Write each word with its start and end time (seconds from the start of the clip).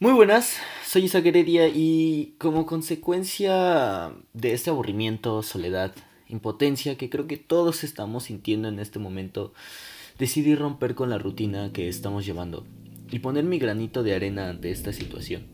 Muy 0.00 0.12
buenas, 0.12 0.58
soy 0.86 1.06
Isaac 1.06 1.26
Heredia 1.26 1.66
y 1.66 2.36
como 2.38 2.66
consecuencia 2.66 4.12
de 4.32 4.52
este 4.52 4.70
aburrimiento, 4.70 5.42
soledad, 5.42 5.92
impotencia 6.28 6.96
que 6.96 7.10
creo 7.10 7.26
que 7.26 7.36
todos 7.36 7.82
estamos 7.82 8.22
sintiendo 8.22 8.68
en 8.68 8.78
este 8.78 9.00
momento, 9.00 9.52
decidí 10.16 10.54
romper 10.54 10.94
con 10.94 11.10
la 11.10 11.18
rutina 11.18 11.72
que 11.72 11.88
estamos 11.88 12.24
llevando 12.24 12.64
y 13.10 13.18
poner 13.18 13.42
mi 13.42 13.58
granito 13.58 14.04
de 14.04 14.14
arena 14.14 14.48
ante 14.50 14.70
esta 14.70 14.92
situación. 14.92 15.48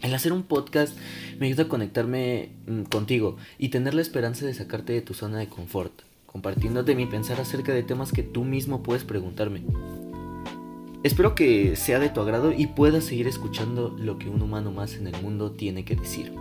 El 0.00 0.14
hacer 0.14 0.32
un 0.32 0.44
podcast 0.44 0.96
me 1.40 1.48
ayuda 1.48 1.64
a 1.64 1.68
conectarme 1.68 2.50
mm, 2.68 2.82
contigo 2.82 3.36
y 3.58 3.70
tener 3.70 3.94
la 3.94 4.02
esperanza 4.02 4.46
de 4.46 4.54
sacarte 4.54 4.92
de 4.92 5.02
tu 5.02 5.12
zona 5.12 5.40
de 5.40 5.48
confort, 5.48 6.02
compartiéndote 6.24 6.94
mi 6.94 7.06
pensar 7.06 7.40
acerca 7.40 7.74
de 7.74 7.82
temas 7.82 8.12
que 8.12 8.22
tú 8.22 8.44
mismo 8.44 8.84
puedes 8.84 9.02
preguntarme. 9.02 9.64
Espero 11.02 11.34
que 11.34 11.76
sea 11.76 11.98
de 11.98 12.10
tu 12.10 12.20
agrado 12.20 12.52
y 12.52 12.66
puedas 12.66 13.04
seguir 13.04 13.26
escuchando 13.26 13.96
lo 13.98 14.18
que 14.18 14.28
un 14.28 14.42
humano 14.42 14.70
más 14.70 14.96
en 14.96 15.06
el 15.06 15.22
mundo 15.22 15.52
tiene 15.52 15.82
que 15.82 15.96
decir. 15.96 16.34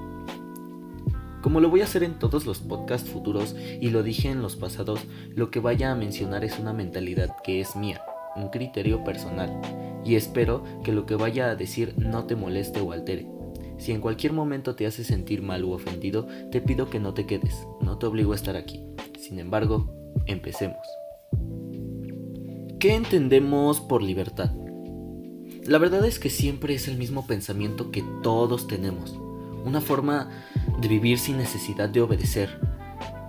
Como 1.41 1.62
lo 1.62 1.70
voy 1.70 1.80
a 1.80 1.86
hacer 1.86 2.04
en 2.04 2.20
todos 2.20 2.45
los 2.45 2.59
podcasts 2.59 3.09
futuros 3.09 3.55
y 3.80 3.90
lo 3.90 4.03
dije 4.03 4.30
en 4.30 4.41
los 4.41 4.58
pasados, 4.58 5.00
lo 5.34 5.50
que 5.50 5.62
vaya 5.62 5.91
a 5.91 5.95
mencionar 5.95 6.44
es 6.44 6.59
una 6.59 6.73
mentalidad 6.73 7.38
que 7.41 7.62
es 7.62 7.77
mía, 7.77 8.02
un 8.36 8.50
criterio 8.50 9.02
personal, 9.05 9.50
y 10.03 10.16
espero 10.16 10.66
que 10.84 10.91
lo 10.91 11.05
que 11.05 11.16
vaya 11.16 11.50
a 11.50 11.55
decir 11.55 11.94
no 11.95 12.26
te 12.26 12.36
moleste 12.36 12.81
o 12.81 12.91
altere. 12.91 13.28
Si 13.78 13.94
en 13.94 14.02
cualquier 14.02 14.34
momento 14.34 14.76
te 14.76 14.86
hace 14.86 15.05
sentir 15.05 15.41
mal 15.41 15.64
u 15.64 15.72
ofendido, 15.72 16.28
te 16.52 16.59
pido 16.59 16.89
que 16.89 17.00
no 17.00 17.14
te 17.14 17.26
quedes, 17.26 17.66
no 17.80 17.98
te 17.98 18.08
obligo 18.08 18.33
a 18.33 18.36
estar 18.36 18.58
aquí. 18.58 18.83
Sin 19.17 19.39
embargo, 19.39 19.89
empecemos. 20.26 20.86
¿Qué 22.80 22.95
entendemos 22.95 23.81
por 23.81 24.02
libertad? 24.02 24.52
La 25.66 25.80
verdad 25.80 26.05
es 26.05 26.17
que 26.17 26.30
siempre 26.30 26.75
es 26.75 26.88
el 26.88 26.97
mismo 26.97 27.27
pensamiento 27.27 27.91
que 27.91 28.05
todos 28.23 28.67
tenemos. 28.67 29.19
Una 29.66 29.81
forma 29.81 30.30
de 30.80 30.88
vivir 30.88 31.19
sin 31.19 31.36
necesidad 31.36 31.89
de 31.89 31.99
obedecer. 31.99 32.58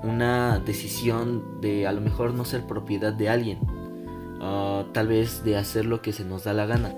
Una 0.04 0.60
decisión 0.60 1.60
de 1.60 1.88
a 1.88 1.92
lo 1.92 2.00
mejor 2.00 2.32
no 2.32 2.44
ser 2.44 2.64
propiedad 2.64 3.12
de 3.12 3.28
alguien. 3.28 3.58
Ah, 4.40 4.84
tal 4.92 5.08
vez 5.08 5.42
de 5.42 5.56
hacer 5.56 5.84
lo 5.84 6.00
que 6.00 6.12
se 6.12 6.24
nos 6.24 6.44
da 6.44 6.52
la 6.52 6.66
gana. 6.66 6.94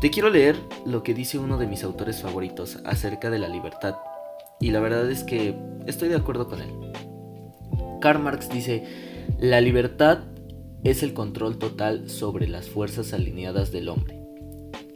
Te 0.00 0.10
quiero 0.10 0.30
leer 0.30 0.56
lo 0.84 1.04
que 1.04 1.14
dice 1.14 1.38
uno 1.38 1.58
de 1.58 1.68
mis 1.68 1.84
autores 1.84 2.22
favoritos 2.22 2.80
acerca 2.84 3.30
de 3.30 3.38
la 3.38 3.46
libertad. 3.46 3.94
Y 4.58 4.72
la 4.72 4.80
verdad 4.80 5.08
es 5.08 5.22
que 5.22 5.56
estoy 5.86 6.08
de 6.08 6.16
acuerdo 6.16 6.48
con 6.48 6.60
él. 6.60 6.72
Karl 8.00 8.20
Marx 8.20 8.48
dice, 8.48 8.84
la 9.38 9.60
libertad 9.60 10.33
es 10.84 11.02
el 11.02 11.14
control 11.14 11.58
total 11.58 12.08
sobre 12.10 12.46
las 12.46 12.68
fuerzas 12.68 13.14
alineadas 13.14 13.72
del 13.72 13.88
hombre. 13.88 14.20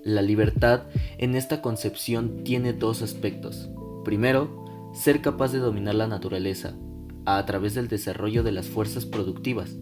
La 0.05 0.23
libertad 0.23 0.85
en 1.17 1.35
esta 1.35 1.61
concepción 1.61 2.45
tiene 2.45 2.75
dos 2.75 3.03
aspectos. 3.03 3.69
Primero, 4.05 4.65
ser 4.95 5.21
capaz 5.23 5.53
de 5.53 5.59
dominar 5.59 5.95
la 5.95 6.07
naturaleza 6.07 6.75
a 7.25 7.45
través 7.47 7.75
del 7.75 7.89
desarrollo 7.89 8.43
de 8.43 8.53
las 8.53 8.67
fuerzas 8.67 9.07
productivas. 9.07 9.77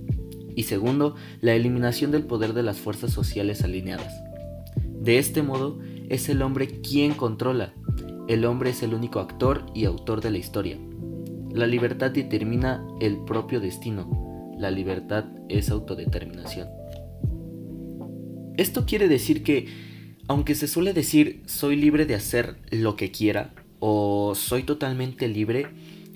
Y 0.55 0.63
segundo, 0.63 1.17
la 1.41 1.55
eliminación 1.55 2.11
del 2.13 2.25
poder 2.25 2.55
de 2.55 2.63
las 2.63 2.79
fuerzas 2.79 3.13
sociales 3.13 3.63
alineadas. 3.63 4.15
De 5.01 5.19
este 5.19 5.43
modo, 5.43 5.79
es 6.09 6.29
el 6.29 6.41
hombre 6.43 6.81
quien 6.81 7.15
controla. 7.15 7.75
El 8.29 8.45
hombre 8.45 8.71
es 8.71 8.83
el 8.83 8.95
único 8.95 9.21
actor 9.21 9.67
y 9.75 9.85
autor 9.85 10.21
de 10.21 10.31
la 10.31 10.39
historia. 10.39 10.79
La 11.53 11.67
libertad 11.67 12.11
determina 12.11 12.85
el 13.01 13.19
propio 13.25 13.61
destino, 13.61 14.26
la 14.59 14.71
libertad 14.71 15.25
es 15.49 15.71
autodeterminación. 15.71 16.69
Esto 18.57 18.87
quiere 18.87 19.09
decir 19.09 19.43
que, 19.43 19.67
aunque 20.29 20.55
se 20.55 20.67
suele 20.67 20.93
decir 20.93 21.43
soy 21.47 21.77
libre 21.77 22.07
de 22.07 22.15
hacer 22.15 22.57
lo 22.71 22.97
que 22.97 23.11
quiera 23.11 23.53
o 23.81 24.35
soy 24.35 24.63
totalmente 24.63 25.29
libre, 25.29 25.67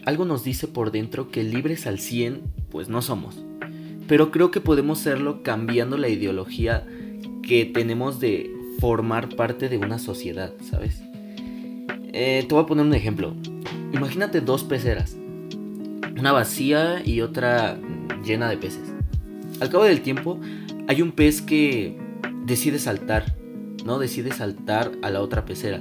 algo 0.07 0.25
nos 0.25 0.43
dice 0.43 0.67
por 0.67 0.91
dentro 0.91 1.31
que 1.31 1.45
libres 1.45 1.87
al 1.87 1.99
100 1.99 2.41
pues 2.71 2.89
no 2.89 3.03
somos. 3.03 3.45
Pero 4.09 4.31
creo 4.31 4.51
que 4.51 4.61
podemos 4.61 4.99
serlo 4.99 5.43
cambiando 5.43 5.99
la 5.99 6.09
ideología 6.09 6.87
que 7.43 7.65
tenemos 7.67 8.21
de 8.21 8.51
formar 8.79 9.29
parte 9.37 9.69
de 9.69 9.77
una 9.77 9.99
sociedad, 9.99 10.53
¿sabes? 10.69 11.03
Eh, 12.13 12.45
te 12.49 12.55
voy 12.55 12.65
a 12.65 12.67
poner 12.67 12.87
un 12.87 12.95
ejemplo. 12.95 13.35
Imagínate 13.93 14.41
dos 14.41 14.65
peceras. 14.65 15.17
Una 16.19 16.33
vacía 16.33 17.03
y 17.05 17.21
otra 17.21 17.79
llena 18.25 18.49
de 18.49 18.57
peces. 18.57 18.93
Al 19.61 19.71
cabo 19.71 19.85
del 19.85 20.01
tiempo, 20.01 20.41
hay 20.89 21.03
un 21.03 21.13
pez 21.13 21.43
que 21.43 21.99
decide 22.45 22.79
saltar, 22.79 23.37
¿no? 23.85 23.99
Decide 23.99 24.33
saltar 24.33 24.93
a 25.03 25.11
la 25.11 25.21
otra 25.21 25.45
pecera, 25.45 25.81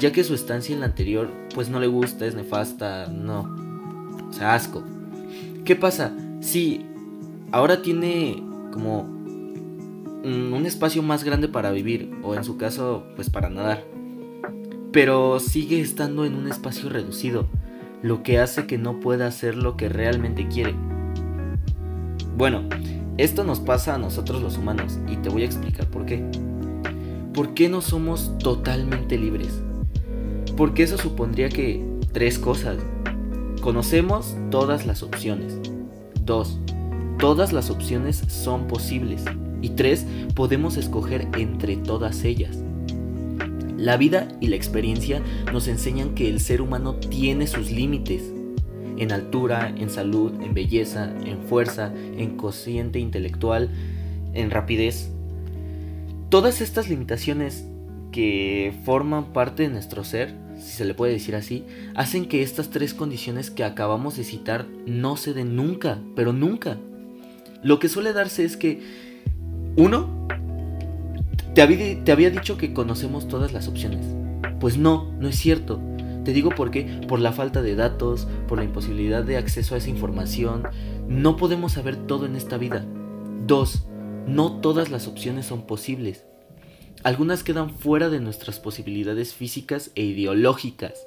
ya 0.00 0.12
que 0.12 0.24
su 0.24 0.34
estancia 0.34 0.74
en 0.74 0.80
la 0.80 0.86
anterior, 0.86 1.30
pues 1.54 1.68
no 1.68 1.80
le 1.80 1.86
gusta, 1.86 2.26
es 2.26 2.34
nefasta, 2.34 3.08
no. 3.08 3.56
O 4.28 4.32
sea, 4.32 4.54
asco. 4.54 4.84
¿Qué 5.64 5.76
pasa? 5.76 6.16
Si 6.40 6.86
ahora 7.52 7.82
tiene 7.82 8.42
como 8.72 9.02
un 10.22 10.62
espacio 10.66 11.02
más 11.02 11.24
grande 11.24 11.48
para 11.48 11.70
vivir, 11.70 12.10
o 12.22 12.34
en 12.34 12.44
su 12.44 12.56
caso, 12.56 13.04
pues 13.16 13.30
para 13.30 13.50
nadar. 13.50 13.84
Pero 14.92 15.40
sigue 15.40 15.80
estando 15.80 16.24
en 16.24 16.34
un 16.34 16.48
espacio 16.48 16.88
reducido, 16.88 17.46
lo 18.02 18.22
que 18.22 18.38
hace 18.38 18.66
que 18.66 18.78
no 18.78 19.00
pueda 19.00 19.26
hacer 19.26 19.56
lo 19.56 19.76
que 19.76 19.88
realmente 19.88 20.48
quiere. 20.48 20.74
Bueno, 22.38 22.62
esto 23.16 23.42
nos 23.42 23.58
pasa 23.58 23.96
a 23.96 23.98
nosotros 23.98 24.40
los 24.40 24.56
humanos 24.58 24.96
y 25.08 25.16
te 25.16 25.28
voy 25.28 25.42
a 25.42 25.46
explicar 25.46 25.88
por 25.88 26.06
qué. 26.06 26.24
¿Por 27.34 27.52
qué 27.52 27.68
no 27.68 27.80
somos 27.80 28.38
totalmente 28.38 29.18
libres? 29.18 29.60
Porque 30.56 30.84
eso 30.84 30.98
supondría 30.98 31.48
que 31.48 31.84
tres 32.12 32.38
cosas. 32.38 32.76
Conocemos 33.60 34.36
todas 34.52 34.86
las 34.86 35.02
opciones. 35.02 35.58
Dos, 36.24 36.60
todas 37.18 37.52
las 37.52 37.70
opciones 37.70 38.22
son 38.28 38.68
posibles. 38.68 39.24
Y 39.60 39.70
tres, 39.70 40.06
podemos 40.36 40.76
escoger 40.76 41.26
entre 41.36 41.74
todas 41.74 42.22
ellas. 42.22 42.56
La 43.76 43.96
vida 43.96 44.28
y 44.40 44.46
la 44.46 44.54
experiencia 44.54 45.22
nos 45.52 45.66
enseñan 45.66 46.14
que 46.14 46.28
el 46.28 46.38
ser 46.38 46.62
humano 46.62 46.94
tiene 46.94 47.48
sus 47.48 47.72
límites 47.72 48.32
en 48.98 49.12
altura, 49.12 49.72
en 49.76 49.90
salud, 49.90 50.32
en 50.42 50.54
belleza, 50.54 51.12
en 51.24 51.42
fuerza, 51.42 51.92
en 51.94 52.36
cociente 52.36 52.98
intelectual, 52.98 53.70
en 54.34 54.50
rapidez. 54.50 55.10
Todas 56.28 56.60
estas 56.60 56.88
limitaciones 56.88 57.64
que 58.12 58.74
forman 58.84 59.32
parte 59.32 59.62
de 59.64 59.68
nuestro 59.68 60.04
ser, 60.04 60.34
si 60.56 60.72
se 60.72 60.84
le 60.84 60.94
puede 60.94 61.12
decir 61.12 61.36
así, 61.36 61.64
hacen 61.94 62.26
que 62.26 62.42
estas 62.42 62.70
tres 62.70 62.94
condiciones 62.94 63.50
que 63.50 63.64
acabamos 63.64 64.16
de 64.16 64.24
citar 64.24 64.66
no 64.86 65.16
se 65.16 65.32
den 65.32 65.56
nunca, 65.56 65.98
pero 66.16 66.32
nunca. 66.32 66.78
Lo 67.62 67.78
que 67.78 67.88
suele 67.88 68.12
darse 68.12 68.44
es 68.44 68.56
que, 68.56 68.80
uno, 69.76 70.26
te 71.54 71.62
había, 71.62 72.04
te 72.04 72.12
había 72.12 72.30
dicho 72.30 72.56
que 72.56 72.72
conocemos 72.72 73.28
todas 73.28 73.52
las 73.52 73.68
opciones. 73.68 74.04
Pues 74.60 74.76
no, 74.76 75.12
no 75.18 75.28
es 75.28 75.36
cierto. 75.36 75.80
Te 76.28 76.34
digo 76.34 76.50
por 76.50 76.70
qué, 76.70 76.84
por 77.08 77.20
la 77.20 77.32
falta 77.32 77.62
de 77.62 77.74
datos, 77.74 78.28
por 78.48 78.58
la 78.58 78.64
imposibilidad 78.64 79.24
de 79.24 79.38
acceso 79.38 79.74
a 79.74 79.78
esa 79.78 79.88
información. 79.88 80.62
No 81.08 81.38
podemos 81.38 81.72
saber 81.72 81.96
todo 81.96 82.26
en 82.26 82.36
esta 82.36 82.58
vida. 82.58 82.84
Dos, 83.46 83.86
no 84.26 84.60
todas 84.60 84.90
las 84.90 85.08
opciones 85.08 85.46
son 85.46 85.62
posibles. 85.66 86.26
Algunas 87.02 87.42
quedan 87.42 87.70
fuera 87.70 88.10
de 88.10 88.20
nuestras 88.20 88.60
posibilidades 88.60 89.32
físicas 89.32 89.90
e 89.94 90.02
ideológicas 90.02 91.06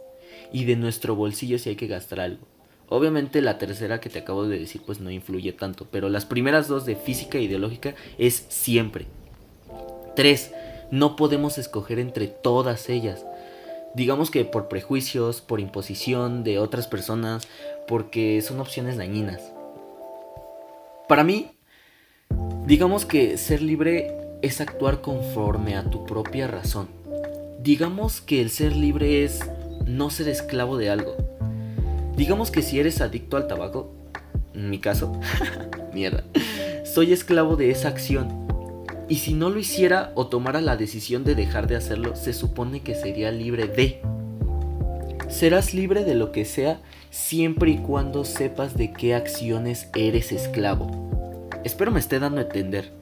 y 0.52 0.66
de 0.66 0.76
nuestro 0.76 1.14
bolsillo 1.14 1.60
si 1.60 1.70
hay 1.70 1.76
que 1.76 1.86
gastar 1.86 2.20
algo. 2.20 2.48
Obviamente 2.90 3.44
la 3.44 3.60
tercera 3.60 4.00
que 4.00 4.10
te 4.10 4.18
acabo 4.18 4.48
de 4.48 4.58
decir 4.58 4.82
pues 4.84 5.02
no 5.02 5.12
influye 5.12 5.54
tanto, 5.54 5.86
pero 5.92 6.10
las 6.10 6.26
primeras 6.26 6.68
dos 6.68 6.88
de 6.88 6.96
física 6.96 7.38
e 7.38 7.44
ideológica 7.44 7.94
es 8.18 8.48
siempre. 8.50 9.06
Tres, 10.16 10.50
no 10.90 11.16
podemos 11.16 11.60
escoger 11.60 12.00
entre 12.00 12.26
todas 12.26 12.90
ellas 12.90 13.24
digamos 13.96 14.32
que 14.32 14.46
por 14.46 14.68
prejuicios, 14.68 15.42
por 15.42 15.60
imposición 15.60 16.44
de 16.44 16.60
otras 16.60 16.88
personas, 16.88 17.48
porque 17.88 18.42
son 18.42 18.60
opciones 18.60 18.98
dañinas. 18.98 19.42
Para 21.08 21.24
mí, 21.24 21.52
digamos 22.66 23.06
que 23.06 23.38
ser 23.38 23.62
libre 23.62 24.16
es 24.42 24.62
actuar 24.62 25.02
conforme 25.02 25.76
a 25.76 25.90
tu 25.90 26.06
propia 26.06 26.48
razón. 26.48 26.88
Digamos 27.60 28.22
que 28.22 28.42
el 28.42 28.50
ser 28.50 28.76
libre 28.76 29.24
es 29.24 29.42
no 29.86 30.10
ser 30.10 30.30
esclavo 30.30 30.78
de 30.78 30.90
algo. 30.90 31.16
Digamos 32.16 32.52
que 32.52 32.62
si 32.62 32.80
eres 32.80 33.02
adicto 33.02 33.38
al 33.38 33.48
tabaco, 33.48 33.94
en 34.54 34.70
mi 34.70 34.80
caso, 34.80 35.20
mierda, 35.94 36.24
soy 36.86 37.14
esclavo 37.14 37.56
de 37.56 37.72
esa 37.72 37.90
acción 37.90 38.41
y 39.12 39.18
si 39.18 39.34
no 39.34 39.50
lo 39.50 39.60
hiciera 39.60 40.14
o 40.16 40.28
tomara 40.28 40.62
la 40.62 40.78
decisión 40.78 41.26
de 41.26 41.36
dejar 41.36 41.68
de 41.68 41.76
hacerlo, 41.76 42.16
se 42.16 42.32
supone 42.32 42.80
que 42.80 42.96
sería 42.96 43.30
libre 43.30 43.68
de. 43.68 44.02
Serás 45.28 45.74
libre 45.74 46.06
de 46.06 46.16
lo 46.16 46.32
que 46.32 46.46
sea 46.46 46.80
siempre 47.10 47.72
y 47.72 47.78
cuando 47.80 48.24
sepas 48.24 48.78
de 48.78 48.94
qué 48.94 49.14
acciones 49.14 49.90
eres 49.96 50.32
esclavo. 50.32 51.50
Espero 51.66 51.92
me 51.92 52.00
esté 52.00 52.20
dando 52.20 52.40
a 52.40 52.46
entender. 52.46 52.94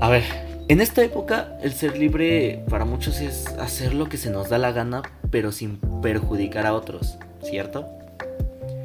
A 0.00 0.08
ver, 0.08 0.24
En 0.66 0.80
esta 0.80 1.04
época, 1.04 1.58
el 1.62 1.72
ser 1.74 1.98
libre 1.98 2.64
para 2.70 2.86
muchos 2.86 3.20
es 3.20 3.46
hacer 3.58 3.92
lo 3.92 4.08
que 4.08 4.16
se 4.16 4.30
nos 4.30 4.48
da 4.48 4.56
la 4.56 4.72
gana, 4.72 5.02
pero 5.30 5.52
sin 5.52 5.76
perjudicar 6.00 6.64
a 6.64 6.74
otros, 6.74 7.18
¿cierto? 7.42 7.86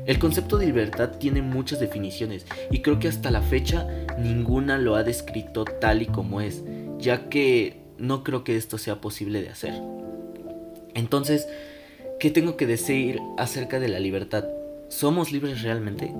El 0.09 0.17
concepto 0.17 0.57
de 0.57 0.65
libertad 0.65 1.11
tiene 1.19 1.43
muchas 1.43 1.79
definiciones 1.79 2.45
y 2.71 2.81
creo 2.81 2.99
que 2.99 3.07
hasta 3.07 3.29
la 3.29 3.43
fecha 3.43 3.87
ninguna 4.21 4.77
lo 4.77 4.95
ha 4.95 5.03
descrito 5.03 5.65
tal 5.65 6.01
y 6.01 6.05
como 6.05 6.41
es, 6.41 6.63
ya 6.99 7.29
que 7.29 7.81
no 7.97 8.23
creo 8.23 8.43
que 8.43 8.55
esto 8.55 8.77
sea 8.77 9.01
posible 9.01 9.41
de 9.41 9.49
hacer. 9.49 9.73
Entonces, 10.93 11.47
¿qué 12.19 12.29
tengo 12.29 12.57
que 12.57 12.67
decir 12.67 13.19
acerca 13.37 13.79
de 13.79 13.89
la 13.89 13.99
libertad? 13.99 14.45
¿Somos 14.89 15.31
libres 15.31 15.61
realmente? 15.61 16.13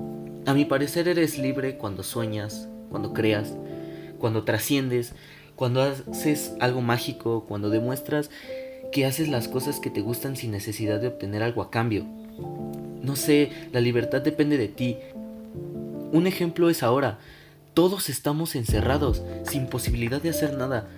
A 0.46 0.54
mi 0.54 0.64
parecer 0.64 1.08
eres 1.08 1.38
libre 1.38 1.76
cuando 1.76 2.02
sueñas, 2.02 2.68
cuando 2.90 3.12
creas, 3.12 3.54
cuando 4.18 4.44
trasciendes, 4.44 5.14
cuando 5.56 5.82
haces 5.82 6.54
algo 6.60 6.80
mágico, 6.80 7.44
cuando 7.46 7.68
demuestras 7.68 8.30
que 8.92 9.06
haces 9.06 9.28
las 9.28 9.48
cosas 9.48 9.80
que 9.80 9.90
te 9.90 10.00
gustan 10.00 10.36
sin 10.36 10.50
necesidad 10.50 11.00
de 11.00 11.08
obtener 11.08 11.42
algo 11.42 11.62
a 11.62 11.70
cambio. 11.70 12.06
No 13.02 13.16
sé, 13.16 13.50
la 13.72 13.80
libertad 13.80 14.22
depende 14.22 14.56
de 14.56 14.68
ti. 14.68 14.96
Un 16.12 16.26
ejemplo 16.26 16.70
es 16.70 16.82
ahora. 16.82 17.18
Todos 17.74 18.08
estamos 18.08 18.56
encerrados, 18.56 19.22
sin 19.44 19.68
posibilidad 19.68 20.20
de 20.20 20.30
hacer 20.30 20.56
nada. 20.56 20.88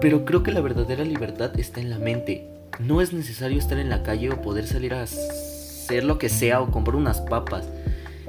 Pero 0.00 0.24
creo 0.24 0.42
que 0.42 0.52
la 0.52 0.60
verdadera 0.60 1.04
libertad 1.04 1.58
está 1.58 1.80
en 1.80 1.90
la 1.90 1.98
mente. 1.98 2.48
No 2.78 3.00
es 3.00 3.12
necesario 3.12 3.58
estar 3.58 3.78
en 3.78 3.90
la 3.90 4.04
calle 4.04 4.30
o 4.30 4.40
poder 4.40 4.66
salir 4.66 4.94
a 4.94 5.02
hacer 5.02 6.04
lo 6.04 6.18
que 6.18 6.28
sea 6.28 6.60
o 6.60 6.70
comprar 6.70 6.96
unas 6.96 7.20
papas. 7.20 7.66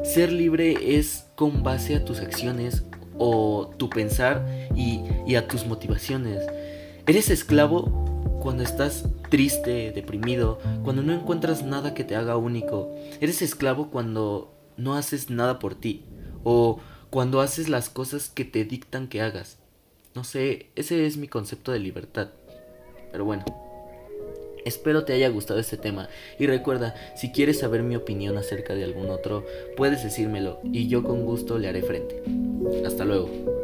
Ser 0.04 0.32
libre 0.32 0.98
es 0.98 1.28
con 1.36 1.62
base 1.62 1.96
a 1.96 2.04
tus 2.04 2.20
acciones 2.20 2.84
o 3.18 3.72
tu 3.78 3.90
pensar 3.90 4.46
y, 4.76 5.36
a 5.36 5.48
tus 5.48 5.68
motivaciones. 5.68 6.44
Eres 7.06 7.30
esclavo 7.30 8.40
cuando 8.42 8.64
estás 8.64 9.06
triste, 9.30 9.92
deprimido, 9.92 10.60
cuando 10.84 11.04
no 11.04 11.14
encuentras 11.14 11.64
nada 11.64 11.94
que 11.94 12.04
te 12.04 12.16
haga 12.16 12.38
único. 12.38 12.92
Eres 13.22 13.42
esclavo 13.44 13.92
cuando 13.92 14.52
no 14.78 14.96
haces 14.96 15.30
nada 15.30 15.60
por 15.60 15.76
ti 15.76 16.06
o 16.44 16.80
cuando 17.14 17.42
haces 17.42 17.70
las 17.70 17.92
cosas 17.92 18.32
que 18.34 18.44
te 18.44 18.66
dictan 18.66 19.08
que 19.08 19.22
hagas. 19.22 19.58
No 20.16 20.24
sé, 20.24 20.66
ese 20.76 21.06
es 21.06 21.16
mi 21.16 21.28
concepto 21.28 21.72
de 21.72 21.78
libertad. 21.78 22.30
Pero 23.12 23.24
bueno. 23.24 23.46
Espero 24.66 25.06
te 25.06 25.14
haya 25.14 25.30
gustado 25.30 25.60
este 25.60 25.78
tema 25.78 26.10
y 26.40 26.48
recuerda, 26.48 26.96
si 27.16 27.32
quieres 27.32 27.60
saber 27.60 27.84
mi 27.84 27.96
opinión 27.96 28.36
acerca 28.40 28.74
de 28.74 28.84
algún 28.84 29.12
otro, 29.12 29.46
puedes 29.78 30.04
decírmelo 30.04 30.60
y 30.64 30.88
yo 30.88 31.04
con 31.04 31.24
gusto 31.24 31.60
le 31.60 31.68
haré 31.68 31.84
frente. 31.84 32.24
Hasta 32.84 33.06
luego. 33.06 33.63